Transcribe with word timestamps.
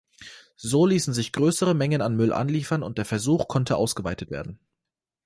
So 0.57 0.87
ließen 0.87 1.13
sich 1.13 1.31
größere 1.31 1.75
Mengen 1.75 2.01
an 2.01 2.15
Müll 2.15 2.33
anliefern 2.33 2.81
und 2.81 2.97
der 2.97 3.05
Versuch 3.05 3.47
konnte 3.47 3.77
ausgeweitet 3.77 4.31
werden. 4.31 4.57